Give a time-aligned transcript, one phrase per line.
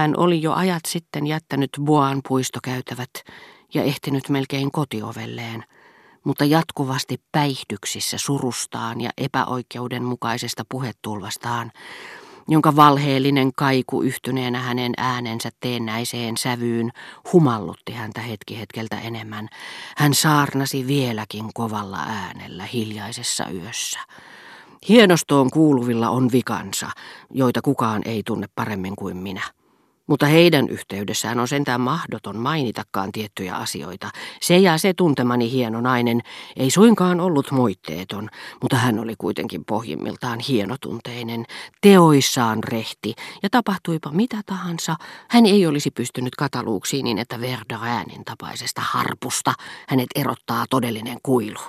[0.00, 3.10] Hän oli jo ajat sitten jättänyt Boan puistokäytävät
[3.74, 5.64] ja ehtinyt melkein kotiovelleen,
[6.24, 11.72] mutta jatkuvasti päihdyksissä surustaan ja epäoikeudenmukaisesta puhetulvastaan,
[12.48, 16.90] jonka valheellinen kaiku yhtyneenä hänen äänensä teennäiseen sävyyn
[17.32, 19.48] humallutti häntä hetki hetkeltä enemmän.
[19.96, 24.00] Hän saarnasi vieläkin kovalla äänellä hiljaisessa yössä.
[24.88, 26.90] Hienostoon kuuluvilla on vikansa,
[27.30, 29.59] joita kukaan ei tunne paremmin kuin minä.
[30.10, 34.10] Mutta heidän yhteydessään on sentään mahdoton mainitakaan tiettyjä asioita.
[34.40, 36.20] Se ja se tuntemani hieno nainen
[36.56, 38.28] ei suinkaan ollut moitteeton,
[38.62, 41.44] mutta hän oli kuitenkin pohjimmiltaan hienotunteinen,
[41.80, 44.96] teoissaan rehti, ja tapahtuipa mitä tahansa,
[45.28, 49.54] hän ei olisi pystynyt kataluuksiin niin, että Verderänin tapaisesta harpusta
[49.88, 51.60] hänet erottaa todellinen kuilu.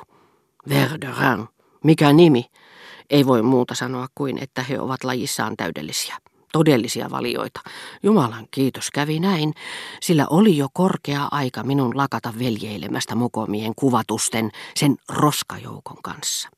[0.69, 1.47] Verderin,
[1.83, 2.45] mikä nimi?
[3.09, 6.17] Ei voi muuta sanoa kuin, että he ovat lajissaan täydellisiä
[6.51, 7.61] todellisia valioita.
[8.03, 9.53] Jumalan kiitos kävi näin,
[10.01, 16.49] sillä oli jo korkea aika minun lakata veljeilemästä mokomien kuvatusten sen roskajoukon kanssa.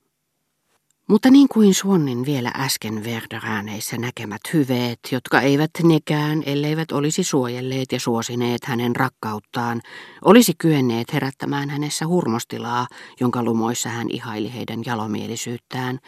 [1.08, 7.92] Mutta niin kuin Suonnin vielä äsken Verderääneissä näkemät hyveet, jotka eivät nekään, elleivät olisi suojelleet
[7.92, 9.82] ja suosineet hänen rakkauttaan,
[10.26, 12.88] olisi kyenneet herättämään hänessä hurmostilaa,
[13.20, 16.00] jonka lumoissa hän ihaili heidän jalomielisyyttään,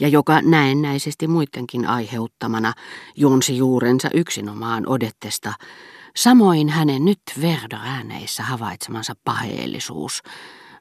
[0.00, 2.72] ja joka näennäisesti muidenkin aiheuttamana
[3.16, 5.52] juonsi juurensa yksinomaan odettesta,
[6.16, 10.22] samoin hänen nyt Verderääneissä havaitsemansa paheellisuus,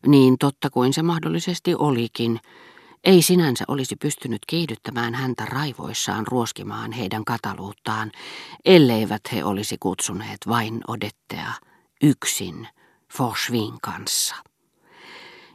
[0.08, 2.39] niin totta kuin se mahdollisesti olikin,
[3.04, 8.12] ei sinänsä olisi pystynyt kiihdyttämään häntä raivoissaan ruoskimaan heidän kataluuttaan,
[8.66, 11.54] elleivät he olisi kutsuneet vain odettea
[12.04, 12.68] yksin
[13.14, 14.36] Forsvin kanssa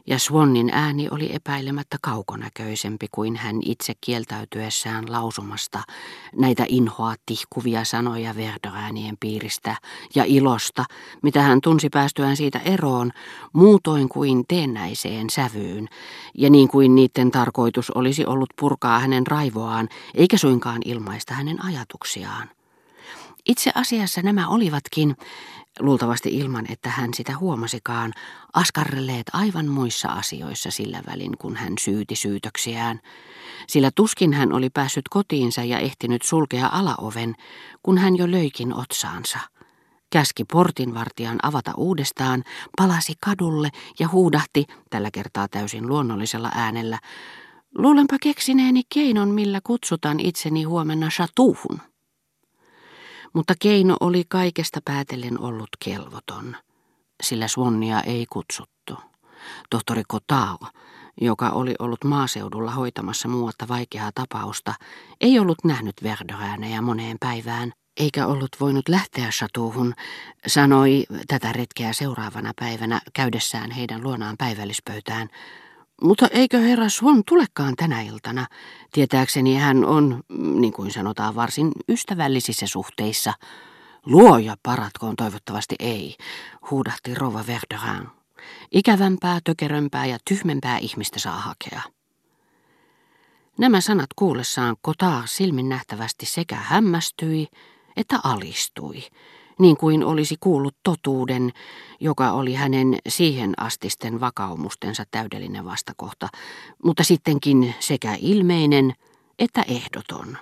[0.07, 5.83] ja Swannin ääni oli epäilemättä kaukonäköisempi kuin hän itse kieltäytyessään lausumasta
[6.35, 9.75] näitä inhoa tihkuvia sanoja verdoäänien piiristä
[10.15, 10.85] ja ilosta,
[11.23, 13.11] mitä hän tunsi päästyään siitä eroon,
[13.53, 15.87] muutoin kuin teennäiseen sävyyn,
[16.37, 22.49] ja niin kuin niiden tarkoitus olisi ollut purkaa hänen raivoaan, eikä suinkaan ilmaista hänen ajatuksiaan.
[23.47, 25.15] Itse asiassa nämä olivatkin,
[25.79, 28.13] luultavasti ilman, että hän sitä huomasikaan,
[28.53, 32.99] askarrelleet aivan muissa asioissa sillä välin, kun hän syyti syytöksiään.
[33.67, 37.35] Sillä tuskin hän oli päässyt kotiinsa ja ehtinyt sulkea alaoven,
[37.83, 39.39] kun hän jo löikin otsaansa.
[40.09, 42.43] Käski portinvartijan avata uudestaan,
[42.77, 46.99] palasi kadulle ja huudahti, tällä kertaa täysin luonnollisella äänellä,
[47.77, 51.79] luulenpa keksineeni keinon, millä kutsutaan itseni huomenna chatuhun
[53.33, 56.55] mutta keino oli kaikesta päätellen ollut kelvoton,
[57.23, 58.97] sillä Swannia ei kutsuttu.
[59.69, 60.57] Tohtori Kotao,
[61.21, 64.73] joka oli ollut maaseudulla hoitamassa muuta vaikeaa tapausta,
[65.21, 69.93] ei ollut nähnyt Verdoääneä moneen päivään, eikä ollut voinut lähteä Chatuuhun,
[70.47, 75.29] sanoi tätä retkeä seuraavana päivänä käydessään heidän luonaan päivällispöytään–
[76.01, 78.47] mutta eikö herra Swan tulekaan tänä iltana?
[78.91, 83.33] Tietääkseni hän on, niin kuin sanotaan, varsin ystävällisissä suhteissa.
[84.05, 86.15] Luoja paratkoon toivottavasti ei,
[86.71, 88.07] huudahti Rova Verderin.
[88.71, 91.81] Ikävämpää, tökerömpää ja tyhmempää ihmistä saa hakea.
[93.57, 97.47] Nämä sanat kuullessaan Kotaa silmin nähtävästi sekä hämmästyi
[97.97, 99.03] että alistui
[99.59, 101.51] niin kuin olisi kuullut totuuden,
[101.99, 106.27] joka oli hänen siihen astisten vakaumustensa täydellinen vastakohta,
[106.83, 108.93] mutta sittenkin sekä ilmeinen
[109.39, 110.37] että ehdoton.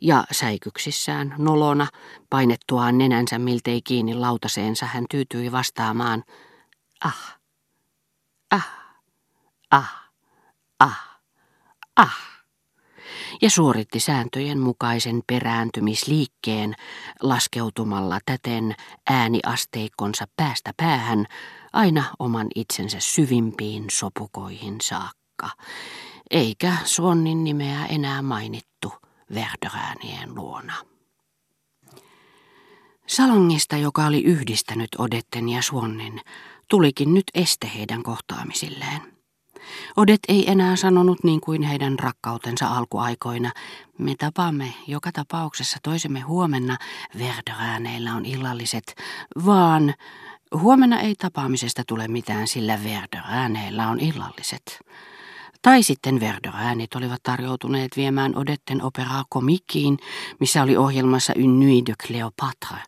[0.00, 1.86] Ja säikyksissään, nolona,
[2.30, 6.24] painettuaan nenänsä miltei kiinni lautaseensa, hän tyytyi vastaamaan,
[7.04, 7.38] ah,
[8.50, 8.68] ah,
[9.70, 10.10] ah,
[10.80, 11.00] ah,
[11.96, 12.31] ah
[13.42, 16.74] ja suoritti sääntöjen mukaisen perääntymisliikkeen
[17.22, 18.74] laskeutumalla täten
[19.10, 21.26] ääniasteikkonsa päästä päähän
[21.72, 25.50] aina oman itsensä syvimpiin sopukoihin saakka,
[26.30, 28.92] eikä Suonnin nimeä enää mainittu
[29.34, 30.74] Verderäänien luona.
[33.06, 36.20] Salongista, joka oli yhdistänyt Odetten ja Suonnin,
[36.68, 39.21] tulikin nyt este heidän kohtaamisilleen.
[39.96, 43.50] Odet ei enää sanonut niin kuin heidän rakkautensa alkuaikoina.
[43.98, 46.76] Me tapaamme joka tapauksessa toisemme huomenna,
[47.18, 48.94] Verderääneillä on illalliset,
[49.44, 49.94] vaan
[50.60, 54.80] huomenna ei tapaamisesta tule mitään, sillä Verderääneillä on illalliset.
[55.62, 59.98] Tai sitten Verderäänit olivat tarjoutuneet viemään Odetten operaa komikiin,
[60.40, 62.78] missä oli ohjelmassa Une nuit de Cléopâtre,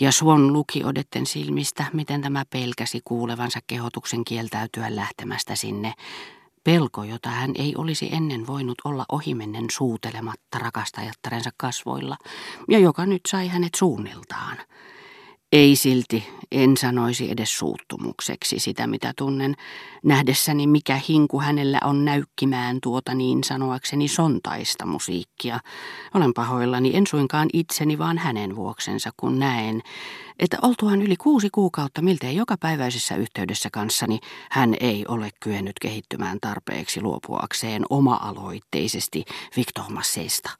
[0.00, 5.94] ja Suon luki Odetten silmistä, miten tämä pelkäsi kuulevansa kehotuksen kieltäytyä lähtemästä sinne,
[6.64, 12.16] Pelko, jota hän ei olisi ennen voinut olla ohimennen suutelematta rakastajattarensa kasvoilla,
[12.68, 14.56] ja joka nyt sai hänet suunniltaan.
[15.52, 19.54] Ei silti, en sanoisi edes suuttumukseksi sitä, mitä tunnen,
[20.04, 25.60] nähdessäni mikä hinku hänellä on näykkimään tuota niin sanoakseni sontaista musiikkia.
[26.14, 29.82] Olen pahoillani en suinkaan itseni, vaan hänen vuoksensa, kun näen,
[30.38, 34.18] että oltuaan yli kuusi kuukautta miltei jokapäiväisessä yhteydessä kanssani,
[34.50, 39.24] hän ei ole kyennyt kehittymään tarpeeksi luopuakseen oma-aloitteisesti
[39.56, 40.50] Victor Masseista.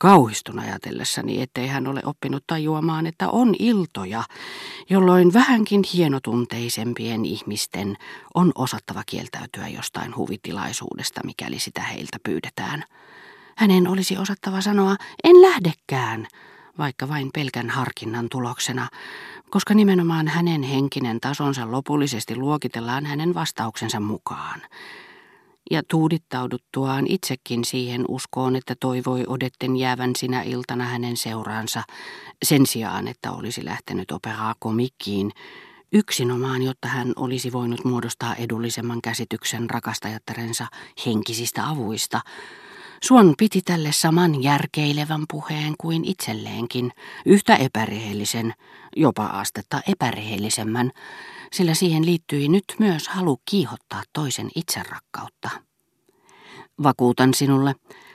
[0.00, 4.24] Kauhistun ajatellessani, ettei hän ole oppinut tajuamaan, että on iltoja,
[4.90, 7.96] jolloin vähänkin hienotunteisempien ihmisten
[8.34, 12.84] on osattava kieltäytyä jostain huvitilaisuudesta, mikäli sitä heiltä pyydetään.
[13.56, 16.26] Hänen olisi osattava sanoa, en lähdekään,
[16.78, 18.88] vaikka vain pelkän harkinnan tuloksena,
[19.50, 24.60] koska nimenomaan hänen henkinen tasonsa lopullisesti luokitellaan hänen vastauksensa mukaan
[25.70, 31.82] ja tuudittauduttuaan itsekin siihen uskoon, että toivoi odetten jäävän sinä iltana hänen seuraansa,
[32.42, 35.30] sen sijaan, että olisi lähtenyt operaa komikkiin,
[35.92, 40.66] yksinomaan, jotta hän olisi voinut muodostaa edullisemman käsityksen rakastajattarensa
[41.06, 42.20] henkisistä avuista,
[43.04, 46.92] Suon piti tälle saman järkeilevän puheen kuin itselleenkin,
[47.26, 48.54] yhtä epärehellisen,
[48.96, 50.90] jopa astetta epärehellisemmän,
[51.52, 55.50] sillä siihen liittyi nyt myös halu kiihottaa toisen itserakkautta.
[56.82, 57.74] Vakuutan sinulle,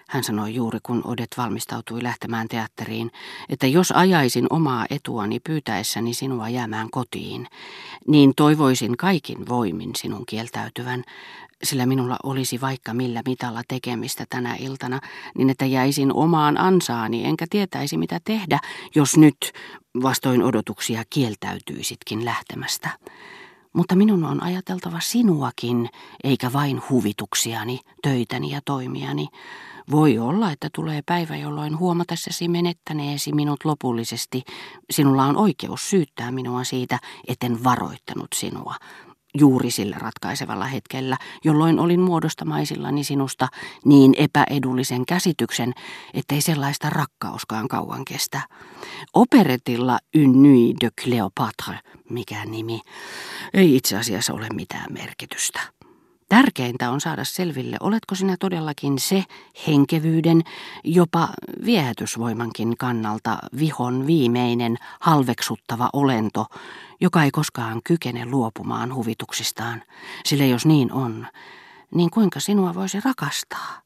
[0.10, 3.12] hän sanoi juuri kun Odet valmistautui lähtemään teatteriin,
[3.50, 7.48] että jos ajaisin omaa etuani pyytäessäni sinua jäämään kotiin,
[8.08, 11.04] niin toivoisin kaikin voimin sinun kieltäytyvän,
[11.64, 15.00] sillä minulla olisi vaikka millä mitalla tekemistä tänä iltana,
[15.38, 18.60] niin että jäisin omaan ansaani enkä tietäisi mitä tehdä,
[18.96, 19.52] jos nyt
[20.04, 22.90] vastoin odotuksia kieltäytyisitkin lähtemästä.
[23.74, 25.90] Mutta minun on ajateltava sinuakin,
[26.24, 29.28] eikä vain huvituksiani, töitäni ja toimiani.
[29.92, 34.44] Voi olla, että tulee päivä, jolloin huomatessasi menettäneesi minut lopullisesti,
[34.90, 38.76] sinulla on oikeus syyttää minua siitä, etten varoittanut sinua,
[39.38, 43.48] juuri sillä ratkaisevalla hetkellä, jolloin olin muodostamaisillani sinusta
[43.86, 45.74] niin epäedullisen käsityksen,
[46.14, 48.42] ettei sellaista rakkauskaan kauan kestä.
[49.14, 52.82] Operetilla Une nuit de Cléopâtre, mikä nimi,
[53.54, 55.60] ei itse asiassa ole mitään merkitystä.
[56.34, 59.24] Tärkeintä on saada selville, oletko sinä todellakin se
[59.68, 60.42] henkevyyden,
[60.84, 61.30] jopa
[61.66, 66.46] viehätysvoimankin kannalta vihon viimeinen halveksuttava olento,
[67.02, 69.84] joka ei koskaan kykene luopumaan huvituksistaan.
[70.26, 71.28] Sillä jos niin on,
[71.96, 73.82] niin kuinka sinua voisi rakastaa?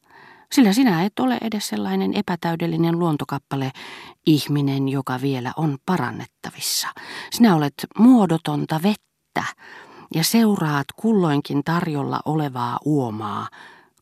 [0.52, 3.70] Sillä sinä et ole edes sellainen epätäydellinen luontokappale,
[4.26, 6.88] ihminen, joka vielä on parannettavissa.
[7.30, 9.44] Sinä olet muodotonta vettä,
[10.14, 13.48] ja seuraat kulloinkin tarjolla olevaa uomaa,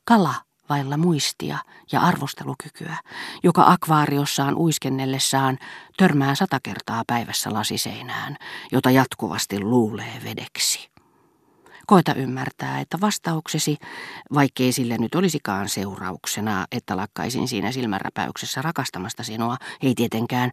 [0.05, 0.35] kala
[0.69, 1.59] vailla muistia
[1.93, 2.97] ja arvostelukykyä,
[3.43, 5.59] joka akvaariossaan uiskennellessaan
[5.97, 8.37] törmää sata kertaa päivässä lasiseinään,
[8.73, 10.91] jota jatkuvasti luulee vedeksi.
[11.87, 13.77] Koita ymmärtää, että vastauksesi,
[14.35, 20.51] vaikkei sille nyt olisikaan seurauksena, että lakkaisin siinä silmänräpäyksessä rakastamasta sinua, ei tietenkään,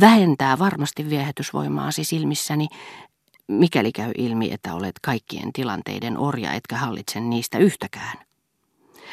[0.00, 2.68] vähentää varmasti viehätysvoimaasi silmissäni
[3.48, 8.18] mikäli käy ilmi, että olet kaikkien tilanteiden orja etkä hallitse niistä yhtäkään.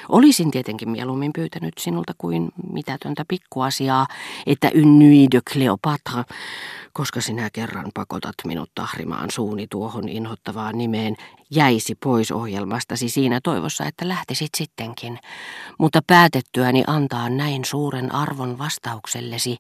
[0.09, 4.07] Olisin tietenkin mieluummin pyytänyt sinulta kuin mitätöntä pikkuasiaa,
[4.45, 6.23] että ynnyi de Cleopatra,
[6.93, 11.15] koska sinä kerran pakotat minut tahrimaan suuni tuohon inhottavaan nimeen,
[11.51, 15.19] jäisi pois ohjelmastasi siinä toivossa, että lähtisit sittenkin.
[15.79, 19.57] Mutta päätettyäni antaa näin suuren arvon vastauksellesi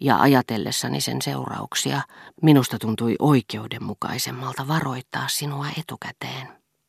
[0.00, 2.02] ja ajatellessani sen seurauksia,
[2.42, 6.61] minusta tuntui oikeudenmukaisemmalta varoittaa sinua etukäteen.